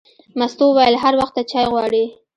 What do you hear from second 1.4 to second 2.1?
چای غواړې.